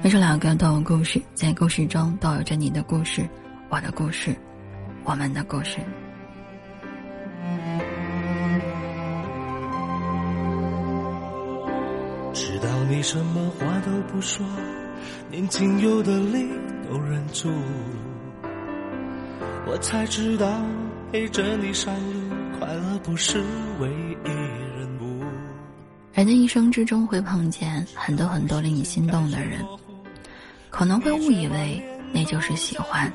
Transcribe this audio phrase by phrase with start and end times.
[0.00, 3.28] 每首老歌都有故事，在故事中都有着你的故事、
[3.68, 4.34] 我的故事、
[5.02, 5.78] 我们的故事。
[12.32, 14.46] 知道你什么话都不说，
[15.32, 16.46] 连仅有的泪
[16.88, 17.50] 都忍住，
[19.66, 20.62] 我才知道
[21.10, 23.42] 陪着你上路，快乐不是
[23.80, 23.90] 唯
[24.24, 24.30] 一
[24.78, 25.24] 任务。
[26.14, 29.64] 人的一生之中会碰见很多很多令你心动的人，
[30.70, 31.82] 可能会误以为
[32.12, 33.12] 那就是喜欢，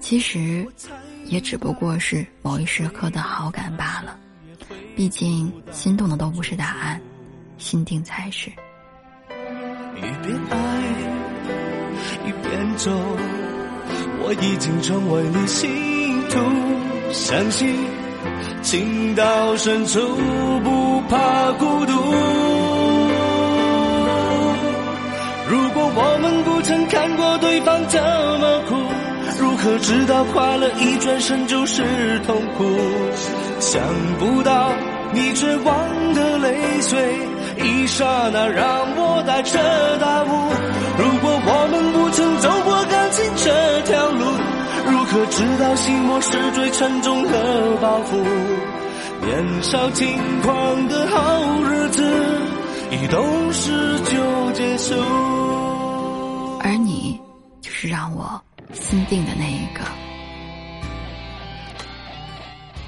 [0.00, 0.66] 其实
[1.26, 4.18] 也只不过是某一时刻的好感罢了。
[4.96, 7.00] 毕竟心动的都不是答案。
[7.58, 8.50] 心定才是。
[9.96, 10.82] 一边爱
[12.26, 12.90] 一边走，
[14.20, 17.12] 我已经成为你信徒。
[17.12, 17.72] 相信
[18.62, 20.00] 情到深处
[20.64, 22.51] 不怕孤独。
[25.94, 27.98] 我们不曾看过对方这
[28.38, 28.74] 么苦，
[29.38, 31.82] 如何知道快乐一转身就是
[32.20, 32.64] 痛苦？
[33.60, 33.80] 想
[34.18, 34.72] 不到
[35.12, 37.28] 你绝望的泪水。
[37.58, 38.64] 一刹那让
[38.96, 39.58] 我大彻
[40.00, 40.32] 大悟，
[40.98, 44.24] 如果我们不曾走过感情这条路，
[44.90, 48.24] 如何知道心魔是最沉重的包袱？
[49.24, 52.02] 年少轻狂的好日子，
[52.90, 54.94] 一懂事就结束。
[57.82, 58.40] 是让我
[58.72, 59.80] 心定的那一个。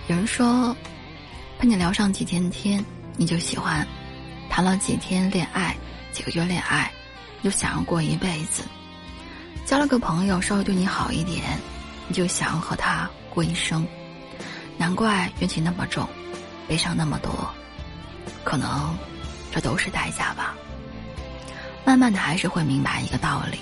[0.06, 0.72] 有人说，
[1.58, 2.84] 陪你聊上几天天，
[3.16, 3.84] 你就喜欢。
[4.48, 5.74] 谈了几天恋爱，
[6.12, 6.88] 几个月恋爱，
[7.42, 8.62] 就想要过一辈子；
[9.66, 11.42] 交了个朋友，稍微对你好一点，
[12.06, 13.84] 你就想要和他过一生。
[14.78, 16.08] 难怪怨气那么重，
[16.68, 17.52] 悲伤那么多，
[18.44, 18.96] 可能
[19.50, 20.54] 这都是代价吧。
[21.84, 23.58] 慢慢的，还是会明白一个道理：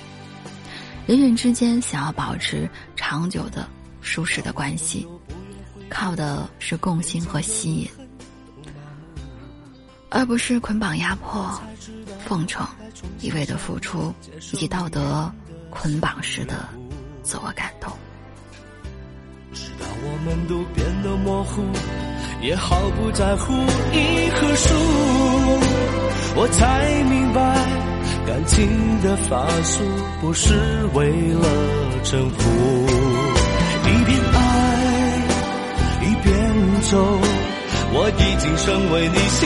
[1.07, 3.69] 人与人之间想要保持长久的
[4.01, 5.07] 舒适的关系，
[5.89, 7.89] 靠的是共性和吸引。
[10.09, 11.61] 而不是捆绑、压迫、
[12.25, 12.67] 奉承、
[13.21, 14.15] 一味的付出，
[14.53, 15.33] 以及道德
[15.71, 16.69] 捆绑式的
[17.23, 17.91] 自我感动。
[19.53, 21.63] 直到我们都变得模糊，
[22.41, 23.53] 也毫不在乎
[23.93, 24.75] 一棵树，
[26.37, 27.82] 我才明白，
[28.27, 29.83] 感情的法术
[30.21, 30.55] 不是
[30.95, 31.49] 为了
[32.05, 32.51] 征服。
[33.85, 34.37] 一边爱，
[36.03, 36.31] 一边
[36.83, 36.93] 走。
[37.95, 39.41] 我已经成为你信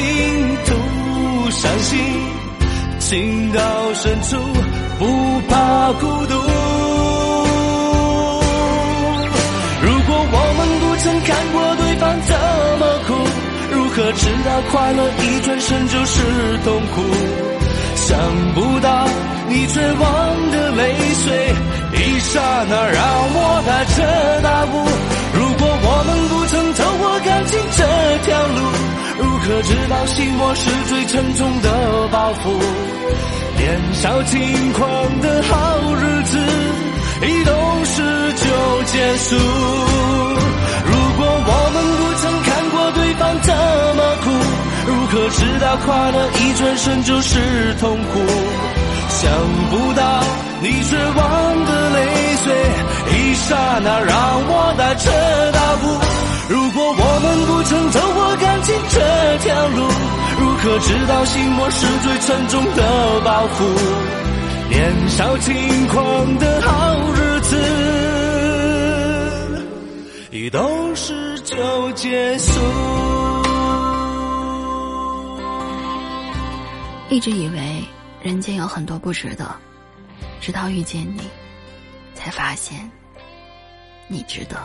[0.67, 0.69] 徒，
[1.51, 1.99] 伤心
[3.01, 3.61] 情到
[3.95, 4.37] 深处
[4.99, 5.05] 不
[5.49, 6.35] 怕孤独。
[9.83, 12.31] 如果我们不曾看过对方怎
[12.79, 13.09] 么苦，
[13.73, 16.23] 如何知道快乐一转身就是
[16.63, 17.03] 痛苦？
[18.07, 18.17] 想
[18.55, 19.09] 不到
[19.49, 20.95] 你绝望的泪
[21.25, 21.55] 水，
[21.93, 23.03] 一刹那让
[23.35, 23.95] 我大彻
[24.43, 24.75] 大悟。
[25.35, 27.83] 如果我们不曾走过感情这
[28.27, 28.59] 条路，
[29.19, 32.45] 如何知道心魔是最沉重的包袱？
[33.59, 36.39] 年少轻狂的好日子，
[37.27, 39.96] 一懂事就结束。
[45.07, 48.21] 可知道快乐一转身就是痛苦？
[49.09, 49.31] 想
[49.71, 50.03] 不到
[50.61, 51.97] 你绝望的泪
[52.45, 52.55] 水。
[53.09, 54.15] 一刹那让
[54.49, 55.11] 我大彻
[55.53, 55.85] 大悟。
[56.49, 58.99] 如果我们不曾走过感情这
[59.39, 59.79] 条路，
[60.39, 62.83] 如何知道心魔是最沉重的
[63.25, 63.65] 包袱？
[64.69, 66.71] 年少轻狂的好
[67.15, 67.57] 日子，
[70.31, 72.53] 一懂事就结束。
[77.09, 77.85] 一直以为
[78.21, 79.57] 人间有很多不值得，
[80.41, 81.21] 直到遇见你，
[82.15, 82.91] 才发现。
[84.09, 84.57] 你值得。